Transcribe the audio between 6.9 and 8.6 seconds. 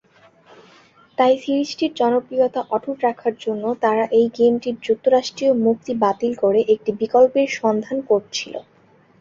বিকল্পের সন্ধান করছিল।